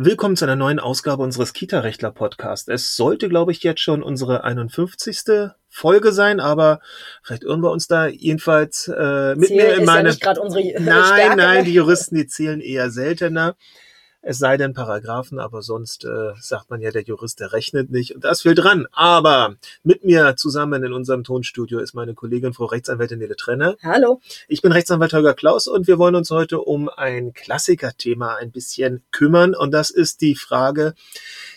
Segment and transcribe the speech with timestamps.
[0.00, 2.68] Willkommen zu einer neuen Ausgabe unseres Kita-Rechtler-Podcasts.
[2.68, 5.50] Es sollte, glaube ich, jetzt schon unsere 51.
[5.68, 6.78] Folge sein, aber
[7.24, 10.10] vielleicht irren wir uns da jedenfalls äh, mit Ziel mir in meine.
[10.70, 13.56] ja nein, nein, die Juristen, die zählen eher seltener.
[14.20, 18.16] Es sei denn Paragraphen, aber sonst äh, sagt man ja, der Jurist, der rechnet nicht.
[18.16, 18.88] Und das will dran.
[18.90, 23.76] Aber mit mir zusammen in unserem Tonstudio ist meine Kollegin, Frau Rechtsanwältin Nele Trenner.
[23.80, 24.20] Hallo.
[24.48, 29.04] Ich bin Rechtsanwalt Holger Klaus und wir wollen uns heute um ein Klassikerthema ein bisschen
[29.12, 29.54] kümmern.
[29.54, 30.94] Und das ist die Frage,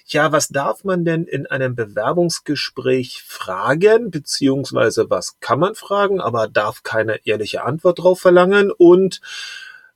[0.06, 6.48] ja, was darf man denn in einem Bewerbungsgespräch fragen, beziehungsweise was kann man fragen, aber
[6.48, 9.20] darf keine ehrliche Antwort drauf verlangen und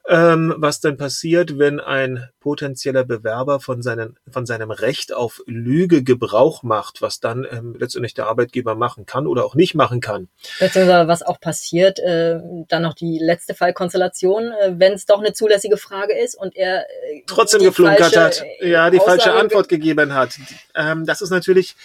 [0.08, 6.04] ähm, was denn passiert, wenn ein potenzieller Bewerber von, seinen, von seinem Recht auf Lüge
[6.04, 10.27] Gebrauch macht, was dann ähm, letztendlich der Arbeitgeber machen kann oder auch nicht machen kann.
[10.60, 15.34] Beziehungsweise was auch passiert, äh, dann noch die letzte Fallkonstellation, äh, wenn es doch eine
[15.34, 19.40] zulässige Frage ist und er äh, trotzdem geflunkert falsche, hat, äh, ja, die falsche Aussage
[19.40, 20.38] Antwort gegeben hat.
[20.76, 21.76] Ähm, das ist natürlich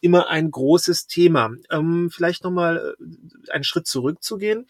[0.00, 1.50] immer ein großes Thema.
[1.72, 4.68] Ähm, vielleicht nochmal äh, einen Schritt zurückzugehen.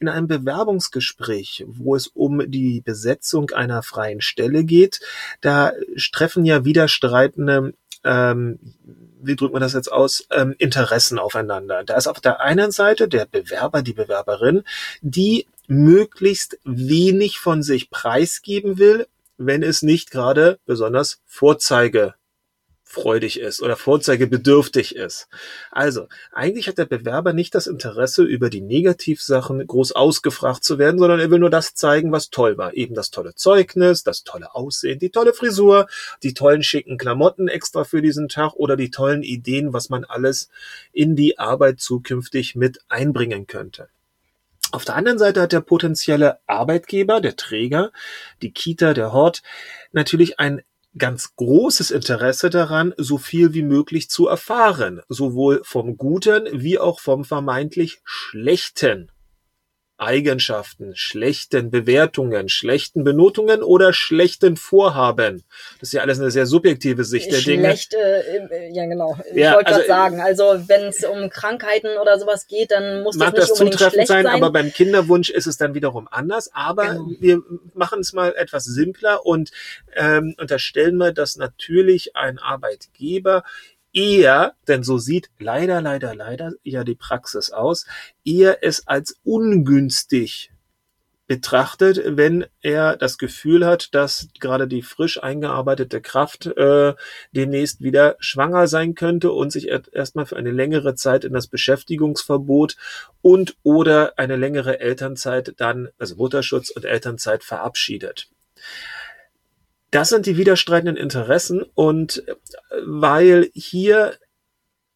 [0.00, 5.00] In einem Bewerbungsgespräch, wo es um die Besetzung einer freien Stelle geht,
[5.40, 5.72] da
[6.12, 8.58] treffen ja widerstreitende ähm,
[9.22, 11.84] wie drückt man das jetzt aus, ähm, Interessen aufeinander.
[11.84, 14.62] Da ist auf der einen Seite der Bewerber, die Bewerberin,
[15.02, 21.20] die möglichst wenig von sich preisgeben will, wenn es nicht gerade besonders
[22.90, 25.28] vorzeigefreudig ist oder vorzeigebedürftig ist.
[25.70, 30.98] Also, eigentlich hat der Bewerber nicht das Interesse, über die Negativsachen groß ausgefragt zu werden,
[30.98, 32.74] sondern er will nur das zeigen, was toll war.
[32.74, 35.86] Eben das tolle Zeugnis, das tolle Aussehen, die tolle Frisur,
[36.22, 40.48] die tollen schicken Klamotten extra für diesen Tag oder die tollen Ideen, was man alles
[40.92, 43.88] in die Arbeit zukünftig mit einbringen könnte.
[44.72, 47.90] Auf der anderen Seite hat der potenzielle Arbeitgeber, der Träger,
[48.40, 49.42] die Kita, der Hort,
[49.92, 50.62] natürlich ein
[50.96, 57.00] ganz großes Interesse daran, so viel wie möglich zu erfahren, sowohl vom Guten wie auch
[57.00, 59.10] vom vermeintlich Schlechten.
[60.00, 65.44] Eigenschaften, schlechten Bewertungen, schlechten Benotungen oder schlechten Vorhaben.
[65.78, 67.66] Das ist ja alles eine sehr subjektive Sicht der Dinge.
[67.68, 69.16] Schlecht, äh, ja genau.
[69.34, 73.02] Ja, ich wollte also, gerade sagen, also wenn es um Krankheiten oder sowas geht, dann
[73.02, 74.34] muss Mag das das nicht unbedingt zutreffend schlecht sein, sein.
[74.34, 76.50] aber beim Kinderwunsch ist es dann wiederum anders.
[76.54, 77.10] Aber Genau.
[77.20, 77.42] wir
[77.74, 79.50] machen es mal etwas simpler und
[79.94, 83.44] ähm, unterstellen wir, dass natürlich ein Arbeitgeber
[83.92, 87.86] eher, denn so sieht leider, leider, leider ja die Praxis aus,
[88.24, 90.52] eher es als ungünstig
[91.30, 96.94] betrachtet, wenn er das Gefühl hat, dass gerade die frisch eingearbeitete Kraft äh,
[97.30, 101.46] demnächst wieder schwanger sein könnte und sich er- erstmal für eine längere Zeit in das
[101.46, 102.76] Beschäftigungsverbot
[103.22, 108.28] und oder eine längere Elternzeit dann, also Mutterschutz und Elternzeit verabschiedet.
[109.90, 112.34] Das sind die widerstreitenden Interessen und äh,
[112.84, 114.14] weil hier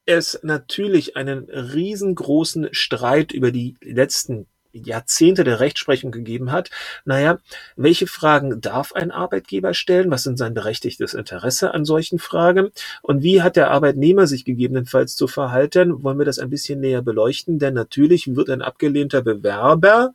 [0.06, 6.70] es natürlich einen riesengroßen Streit über die letzten Jahrzehnte der Rechtsprechung gegeben hat.
[7.04, 7.38] Naja,
[7.76, 10.10] welche Fragen darf ein Arbeitgeber stellen?
[10.10, 12.70] Was sind sein berechtigtes Interesse an solchen Fragen?
[13.02, 16.02] Und wie hat der Arbeitnehmer sich gegebenenfalls zu verhalten?
[16.02, 17.58] Wollen wir das ein bisschen näher beleuchten?
[17.58, 20.12] Denn natürlich wird ein abgelehnter Bewerber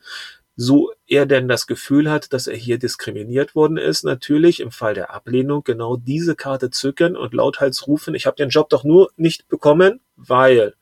[0.62, 4.94] so er denn das Gefühl hat, dass er hier diskriminiert worden ist, natürlich im Fall
[4.94, 9.09] der Ablehnung genau diese Karte zücken und lauthals rufen, ich habe den Job doch nur
[9.16, 10.74] nicht bekommen, weil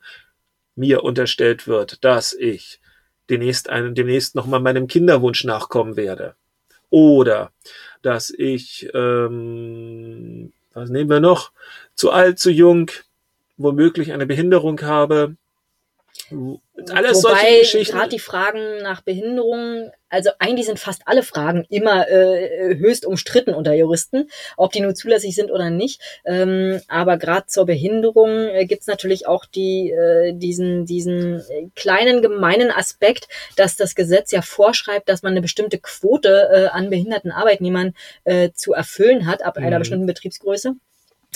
[0.74, 2.80] mir unterstellt wird, dass ich
[3.30, 6.34] demnächst, einen, demnächst nochmal meinem Kinderwunsch nachkommen werde.
[6.90, 7.52] Oder
[8.02, 11.52] dass ich, ähm, was nehmen wir noch,
[11.94, 12.90] zu alt, zu jung,
[13.56, 15.36] womöglich eine Behinderung habe.
[16.30, 22.08] Alles solche Wobei gerade die Fragen nach Behinderungen, also eigentlich sind fast alle Fragen immer
[22.08, 26.00] äh, höchst umstritten unter Juristen, ob die nun zulässig sind oder nicht.
[26.24, 32.22] Ähm, aber gerade zur Behinderung äh, gibt's natürlich auch die, äh, diesen, diesen äh, kleinen
[32.22, 37.30] gemeinen Aspekt, dass das Gesetz ja vorschreibt, dass man eine bestimmte Quote äh, an behinderten
[37.32, 37.94] Arbeitnehmern
[38.24, 39.80] äh, zu erfüllen hat ab einer Mhm.
[39.80, 40.74] bestimmten Betriebsgröße.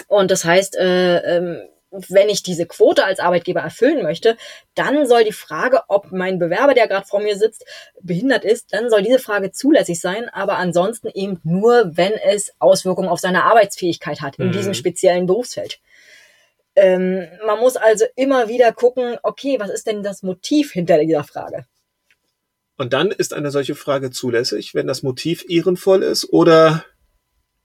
[0.08, 4.36] Und das heißt, äh, ähm, wenn ich diese Quote als Arbeitgeber erfüllen möchte,
[4.74, 7.64] dann soll die Frage, ob mein Bewerber, der gerade vor mir sitzt,
[8.00, 13.08] behindert ist, dann soll diese Frage zulässig sein, aber ansonsten eben nur, wenn es Auswirkungen
[13.08, 14.52] auf seine Arbeitsfähigkeit hat in Mhm.
[14.52, 15.80] diesem speziellen Berufsfeld.
[16.74, 21.24] Ähm, man muss also immer wieder gucken, okay, was ist denn das Motiv hinter dieser
[21.24, 21.66] Frage?
[22.78, 26.84] Und dann ist eine solche Frage zulässig, wenn das Motiv ehrenvoll ist oder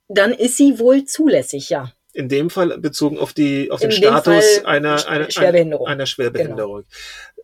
[0.09, 1.93] Dann ist sie wohl zulässig, ja.
[2.17, 5.87] In dem Fall bezogen auf die auf den In dem Status Fall einer, einer, Schwerbehinderung.
[5.87, 6.83] einer Schwerbehinderung.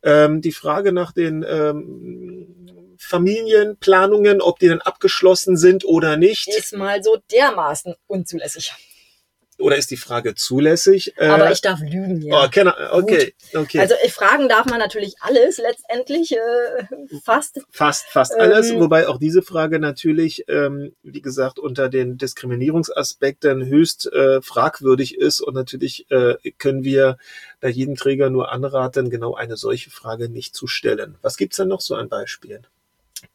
[0.01, 6.47] Ähm, die Frage nach den ähm, Familienplanungen, ob die dann abgeschlossen sind oder nicht?
[6.47, 8.73] Ist mal so dermaßen unzulässig.
[9.63, 11.13] Oder ist die Frage zulässig?
[11.15, 12.41] Äh, Aber ich darf lügen, ja.
[12.41, 13.79] Oh, okay, okay, okay.
[13.79, 16.85] Also äh, fragen darf man natürlich alles letztendlich, äh,
[17.23, 17.61] fast.
[17.71, 18.71] Fast, fast alles.
[18.71, 25.17] Ähm, wobei auch diese Frage natürlich, ähm, wie gesagt, unter den Diskriminierungsaspekten höchst äh, fragwürdig
[25.17, 25.39] ist.
[25.39, 27.17] Und natürlich äh, können wir
[27.61, 31.15] da jedem Träger nur anraten, genau eine solche Frage nicht zu stellen.
[31.21, 32.67] Was gibt's denn noch so an Beispielen?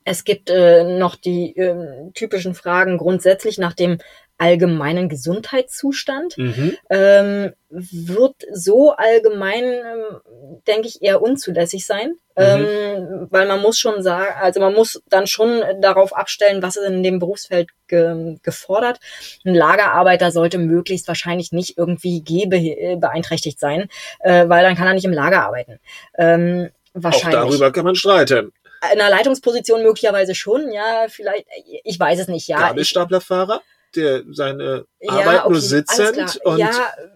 [0.05, 3.99] Es gibt äh, noch die äh, typischen Fragen grundsätzlich nach dem
[4.39, 6.77] allgemeinen Gesundheitszustand, mhm.
[6.89, 10.21] ähm, wird so allgemein, ähm,
[10.67, 12.15] denke ich, eher unzulässig sein.
[12.37, 12.45] Mhm.
[12.45, 16.87] Ähm, weil man muss schon sagen, also man muss dann schon darauf abstellen, was ist
[16.87, 19.01] in dem Berufsfeld ge gefordert.
[19.45, 23.89] Ein Lagerarbeiter sollte möglichst wahrscheinlich nicht irgendwie gehbeeinträchtigt sein,
[24.21, 25.81] äh, weil dann kann er nicht im Lager arbeiten.
[26.17, 27.39] Ähm, wahrscheinlich.
[27.39, 28.53] Auch darüber kann man streiten.
[28.93, 31.47] In einer Leitungsposition möglicherweise schon, ja, vielleicht,
[31.83, 32.59] ich weiß es nicht, ja.
[32.59, 33.63] Gabelstaplerfahrer?
[33.99, 36.71] Der seine ja, Arbeit okay, nur sitzend und ja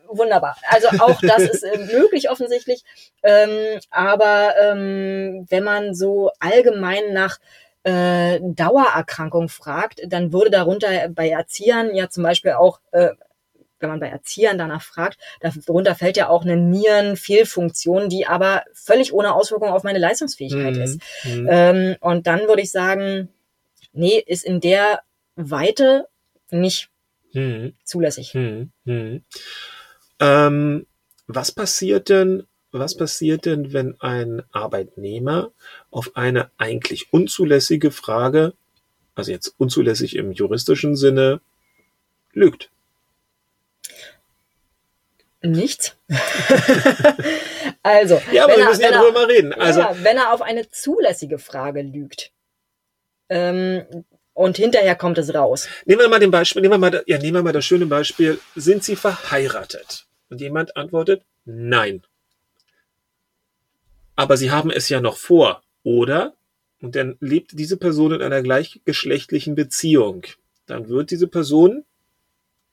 [0.08, 2.84] wunderbar also auch das ist äh, möglich offensichtlich
[3.23, 7.38] ähm, aber ähm, wenn man so allgemein nach
[7.84, 13.11] äh, Dauererkrankung fragt dann würde darunter bei Erziehern ja zum Beispiel auch äh,
[13.82, 19.12] wenn man bei Erziehern danach fragt, darunter fällt ja auch eine Nierenfehlfunktion, die aber völlig
[19.12, 20.82] ohne Auswirkung auf meine Leistungsfähigkeit mhm.
[20.82, 21.00] ist.
[21.25, 21.49] Mhm.
[21.50, 23.29] Ähm, und dann würde ich sagen,
[23.93, 25.00] nee, ist in der
[25.37, 26.06] Weite
[26.53, 26.91] nicht
[27.33, 27.75] hm.
[27.85, 28.33] zulässig.
[28.35, 28.71] Hm.
[28.85, 29.25] Hm.
[30.21, 30.87] Ähm,
[31.27, 35.51] was passiert denn, was passiert denn, wenn ein Arbeitnehmer
[35.91, 38.55] auf eine eigentlich unzulässige Frage,
[39.15, 41.41] also jetzt unzulässig im juristischen Sinne,
[42.33, 42.71] lügt?
[45.45, 45.97] Nichts.
[47.83, 49.53] also, ja, aber wir müssen ja drüber mal reden.
[49.53, 52.31] Also, ja, wenn er auf eine zulässige Frage lügt,
[53.29, 55.69] ähm, und hinterher kommt es raus.
[55.84, 58.38] Nehmen wir mal den Beispiel, nehmen wir mal, ja, nehmen wir mal das schöne Beispiel.
[58.55, 60.06] Sind Sie verheiratet?
[60.31, 62.02] Und jemand antwortet, nein.
[64.17, 66.34] Aber Sie haben es ja noch vor, oder?
[66.81, 70.26] Und dann lebt diese Person in einer gleichgeschlechtlichen Beziehung.
[70.67, 71.84] Dann wird diese Person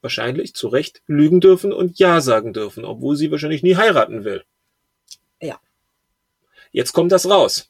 [0.01, 4.44] wahrscheinlich zu Recht lügen dürfen und Ja sagen dürfen, obwohl sie wahrscheinlich nie heiraten will.
[5.41, 5.59] Ja.
[6.71, 7.69] Jetzt kommt das raus.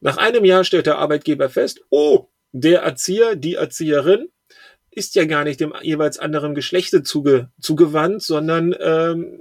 [0.00, 4.28] Nach einem Jahr stellt der Arbeitgeber fest, oh, der Erzieher, die Erzieherin
[4.92, 9.40] ist ja gar nicht dem jeweils anderen Geschlechte zuge, zugewandt, sondern ähm,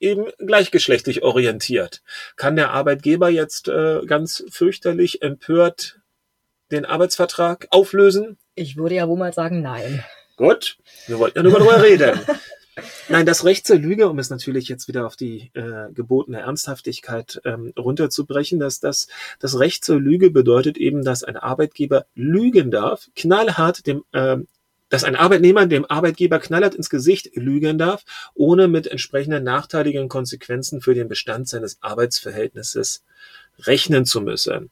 [0.00, 2.02] eben gleichgeschlechtlich orientiert.
[2.36, 6.00] Kann der Arbeitgeber jetzt äh, ganz fürchterlich empört
[6.70, 8.38] den Arbeitsvertrag auflösen?
[8.54, 10.02] Ich würde ja wohl mal sagen, nein.
[10.36, 12.18] Gut, wir wollten ja nur darüber reden.
[13.08, 17.40] Nein, das Recht zur Lüge, um es natürlich jetzt wieder auf die äh, gebotene Ernsthaftigkeit
[17.44, 19.08] ähm, runterzubrechen, dass das,
[19.40, 24.46] das Recht zur Lüge bedeutet eben, dass ein Arbeitgeber lügen darf, knallhart dem ähm,
[24.88, 28.04] dass ein Arbeitnehmer dem Arbeitgeber knallhart ins Gesicht lügen darf,
[28.34, 33.02] ohne mit entsprechenden nachteiligen Konsequenzen für den Bestand seines Arbeitsverhältnisses
[33.60, 34.68] rechnen zu müssen.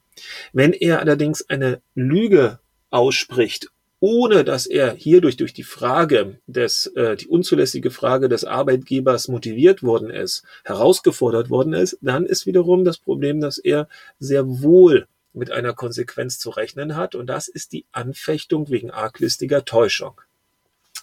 [0.52, 2.58] Wenn er allerdings eine Lüge
[2.90, 3.70] ausspricht,
[4.00, 9.82] ohne dass er hierdurch durch die Frage des, äh, die unzulässige Frage des Arbeitgebers motiviert
[9.82, 13.88] worden ist, herausgefordert worden ist, dann ist wiederum das Problem, dass er
[14.18, 19.64] sehr wohl mit einer Konsequenz zu rechnen hat und das ist die Anfechtung wegen arglistiger
[19.64, 20.20] Täuschung.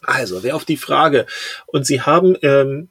[0.01, 1.25] Also, wer auf die Frage,
[1.65, 2.89] und Sie haben ähm,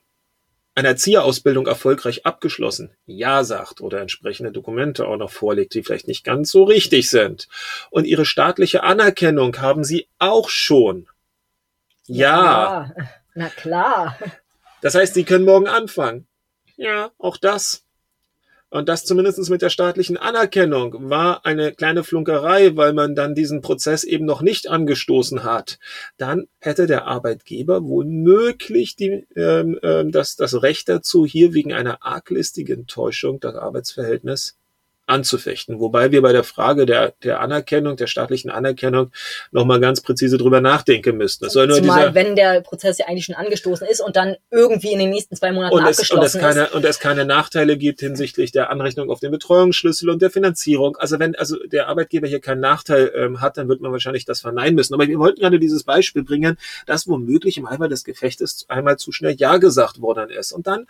[0.77, 6.23] eine Erzieherausbildung erfolgreich abgeschlossen, ja sagt oder entsprechende Dokumente auch noch vorlegt, die vielleicht nicht
[6.23, 7.49] ganz so richtig sind.
[7.91, 11.09] Und ihre staatliche Anerkennung haben sie auch schon.
[12.07, 12.93] Ja.
[12.99, 13.07] ja.
[13.35, 14.19] Na klar.
[14.83, 16.27] Das heißt, sie können morgen anfangen.
[16.77, 17.86] Ja, auch das.
[18.69, 23.61] Und das zumindest mit der staatlichen Anerkennung war eine kleine Flunkerei, weil man dann diesen
[23.61, 25.79] Prozess eben noch nicht angestoßen hat.
[26.17, 32.05] Dann hätte der Arbeitgeber womöglich die, ähm, äh, das, das Recht dazu, hier wegen einer
[32.05, 34.57] arglistigen Täuschung das Arbeitsverhältnis
[35.07, 35.81] anzufechten.
[35.81, 39.13] Wobei wir bei der Frage der, der Anerkennung, der staatlichen Anerkennung
[39.53, 41.45] nochmal ganz präzise drüber nachdenken müssten.
[41.45, 44.37] Das soll nur Zumal, dieser, wenn der Prozess ja eigentlich schon angestoßen ist und dann
[44.51, 46.75] irgendwie in den nächsten zwei Monaten und es, abgeschlossen und es keine, ist.
[46.75, 50.97] Und es keine Nachteile gibt hinsichtlich der Anrechnung auf den Betreuungsschlüssel und der Finanzierung.
[50.97, 54.41] Also wenn also der Arbeitgeber hier keinen Nachteil ähm, hat, dann wird man wahrscheinlich das
[54.41, 54.95] verneinen müssen.
[54.95, 59.13] Aber wir wollten gerade dieses Beispiel bringen, dass womöglich im Eifer des Gefechtes einmal zu
[59.13, 60.53] schnell Ja gesagt worden ist.
[60.53, 60.87] Und dann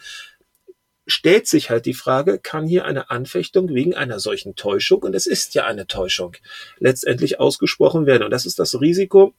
[1.06, 5.26] stellt sich halt die Frage, kann hier eine Anfechtung wegen einer solchen Täuschung, und es
[5.26, 6.36] ist ja eine Täuschung,
[6.78, 8.24] letztendlich ausgesprochen werden.
[8.24, 9.34] Und das ist das Risiko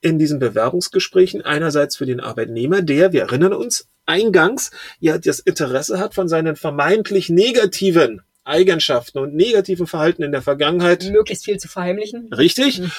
[0.00, 5.98] in diesen Bewerbungsgesprächen einerseits für den Arbeitnehmer, der, wir erinnern uns, eingangs ja das Interesse
[5.98, 11.68] hat, von seinen vermeintlich negativen Eigenschaften und negativen Verhalten in der Vergangenheit Möglichst viel zu
[11.68, 12.32] verheimlichen.
[12.32, 12.80] richtig.
[12.80, 12.90] Mhm.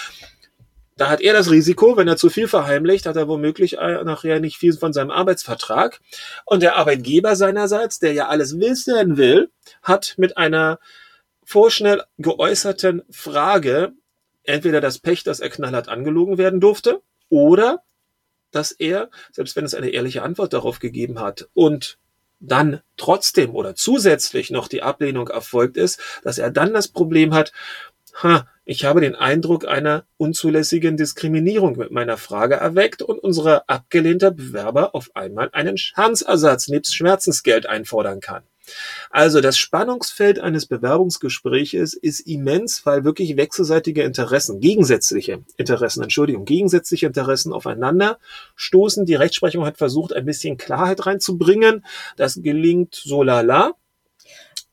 [1.02, 4.40] Da hat er das Risiko, wenn er zu viel verheimlicht, hat er womöglich äh, nachher
[4.40, 6.00] nicht viel von seinem Arbeitsvertrag.
[6.46, 9.50] Und der Arbeitgeber seinerseits, der ja alles wissen will,
[9.82, 10.78] hat mit einer
[11.44, 13.94] vorschnell geäußerten Frage
[14.44, 17.82] entweder das Pech, dass er knallhart angelogen werden durfte, oder
[18.52, 21.98] dass er, selbst wenn es eine ehrliche Antwort darauf gegeben hat und
[22.40, 27.54] dann trotzdem oder zusätzlich noch die Ablehnung erfolgt ist, dass er dann das Problem hat,
[28.24, 34.32] ha, ich habe den Eindruck einer unzulässigen Diskriminierung mit meiner Frage erweckt und unser abgelehnter
[34.32, 38.44] Bewerber auf einmal einen Schadensersatz nebst Schmerzensgeld einfordern kann.
[39.10, 47.08] Also das Spannungsfeld eines Bewerbungsgespräches ist immens, weil wirklich wechselseitige Interessen, gegensätzliche Interessen, Entschuldigung, gegensätzliche
[47.08, 48.20] Interessen aufeinander
[48.56, 49.06] stoßen.
[49.06, 51.84] Die Rechtsprechung hat versucht, ein bisschen Klarheit reinzubringen.
[52.16, 53.74] Das gelingt so lala.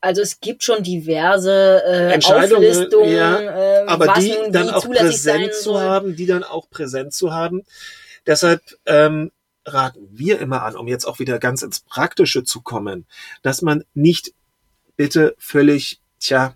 [0.01, 4.89] Also es gibt schon diverse äh, Entscheidungen, Auflistungen, ja, äh, aber was die dann auch
[4.89, 7.63] präsent zu haben, die dann auch präsent zu haben.
[8.27, 9.33] Deshalb ähm,
[9.65, 13.07] raten wir immer an, um jetzt auch wieder ganz ins Praktische zu kommen,
[13.43, 14.35] dass man nicht
[14.97, 16.55] bitte völlig, tja,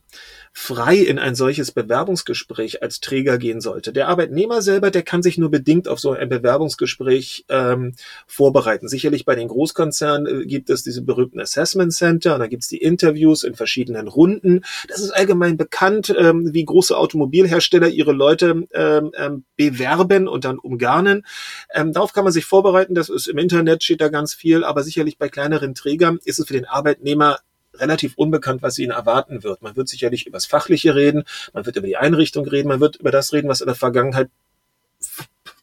[0.55, 3.93] frei in ein solches Bewerbungsgespräch als Träger gehen sollte.
[3.93, 7.95] Der Arbeitnehmer selber, der kann sich nur bedingt auf so ein Bewerbungsgespräch ähm,
[8.27, 8.87] vorbereiten.
[8.87, 12.69] Sicherlich bei den Großkonzernen äh, gibt es diese berühmten Assessment Center und da gibt es
[12.69, 14.61] die Interviews in verschiedenen Runden.
[14.89, 20.59] Das ist allgemein bekannt, ähm, wie große Automobilhersteller ihre Leute ähm, ähm, bewerben und dann
[20.59, 21.25] umgarnen.
[21.73, 22.95] Ähm, darauf kann man sich vorbereiten.
[22.95, 26.47] Das ist im Internet steht da ganz viel, aber sicherlich bei kleineren Trägern ist es
[26.47, 27.39] für den Arbeitnehmer
[27.75, 29.63] relativ unbekannt, was ihn erwarten wird.
[29.63, 32.97] Man wird sicherlich über das Fachliche reden, man wird über die Einrichtung reden, man wird
[32.97, 34.29] über das reden, was in der Vergangenheit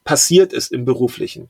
[0.03, 1.49] passiert ist im Beruflichen.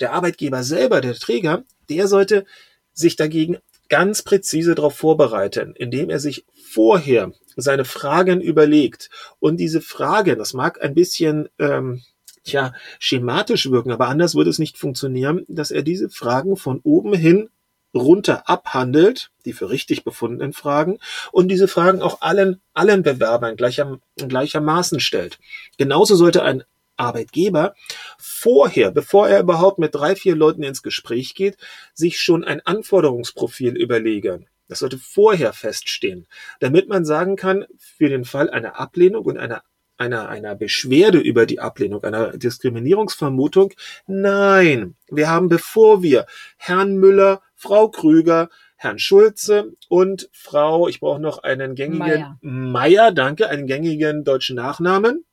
[0.00, 2.44] Der Arbeitgeber selber, der Träger, der sollte
[2.92, 9.10] sich dagegen ganz präzise darauf vorbereiten, indem er sich vorher seine Fragen überlegt.
[9.38, 12.02] Und diese Fragen, das mag ein bisschen ähm,
[12.44, 17.14] tja, schematisch wirken, aber anders würde es nicht funktionieren, dass er diese Fragen von oben
[17.14, 17.50] hin
[17.94, 20.98] runter abhandelt, die für richtig befundenen Fragen,
[21.30, 25.38] und diese Fragen auch allen, allen Bewerbern gleicher, gleichermaßen stellt.
[25.78, 26.64] Genauso sollte ein
[26.96, 27.74] Arbeitgeber
[28.18, 31.56] vorher, bevor er überhaupt mit drei, vier Leuten ins Gespräch geht,
[31.94, 34.46] sich schon ein Anforderungsprofil überlegen.
[34.68, 36.26] Das sollte vorher feststehen,
[36.60, 39.62] damit man sagen kann, für den Fall einer Ablehnung und einer
[39.98, 43.72] einer, einer Beschwerde über die Ablehnung, einer Diskriminierungsvermutung.
[44.06, 51.20] Nein, wir haben, bevor wir Herrn Müller, Frau Krüger, Herrn Schulze und Frau, ich brauche
[51.20, 53.12] noch einen gängigen Meier.
[53.12, 55.24] Danke, einen gängigen deutschen Nachnamen.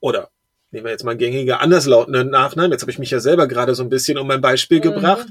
[0.00, 0.28] Oder
[0.70, 2.72] nehmen wir jetzt mal einen gängiger anderslautenden Nachnamen.
[2.72, 4.82] Jetzt habe ich mich ja selber gerade so ein bisschen um ein Beispiel Mhm.
[4.82, 5.26] gebracht.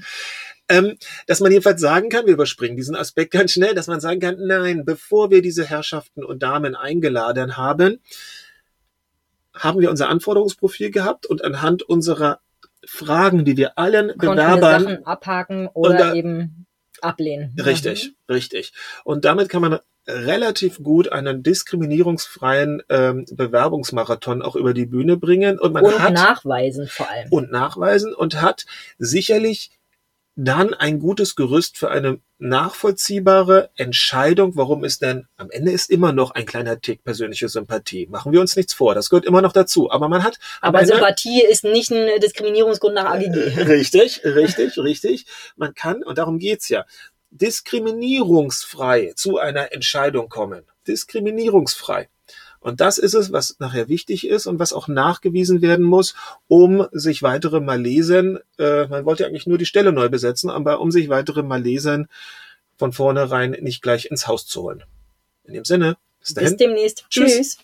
[0.68, 0.98] Ähm,
[1.28, 4.38] dass man jedenfalls sagen kann, wir überspringen diesen Aspekt ganz schnell, dass man sagen kann,
[4.40, 8.00] nein, bevor wir diese Herrschaften und Damen eingeladen haben,
[9.54, 12.40] haben wir unser Anforderungsprofil gehabt und anhand unserer
[12.86, 16.66] Fragen, die wir allen Bewerbern Sachen abhaken oder da- eben
[17.02, 17.56] ablehnen.
[17.64, 18.74] Richtig, richtig.
[19.04, 25.60] Und damit kann man relativ gut einen diskriminierungsfreien ähm, Bewerbungsmarathon auch über die Bühne bringen
[25.60, 27.28] und man Und hat nachweisen vor allem.
[27.32, 28.66] und nachweisen und hat
[28.98, 29.72] sicherlich
[30.36, 36.12] dann ein gutes Gerüst für eine nachvollziehbare Entscheidung, warum es denn am Ende ist immer
[36.12, 38.08] noch ein kleiner Tick persönliche Sympathie.
[38.08, 39.92] Machen wir uns nichts vor, das gehört immer noch dazu.
[39.92, 43.36] Aber man hat Aber Ende- Sympathie ist nicht ein Diskriminierungsgrund nach AGG.
[43.68, 45.26] Richtig, richtig, richtig.
[45.56, 46.86] Man kann, und darum geht's ja,
[47.32, 50.64] diskriminierungsfrei zu einer Entscheidung kommen.
[50.88, 52.10] Diskriminierungsfrei.
[52.64, 56.16] Und das ist es, was nachher wichtig ist und was auch nachgewiesen werden muss,
[56.48, 60.90] um sich weitere Malesen, äh, man wollte eigentlich nur die Stelle neu besetzen, aber um
[60.90, 62.08] sich weitere Malesen
[62.78, 64.84] von vornherein nicht gleich ins Haus zu holen.
[65.44, 66.50] In dem Sinne, bis dahin.
[66.52, 67.06] Bis demnächst.
[67.10, 67.36] Tschüss.
[67.36, 67.58] Tschüss.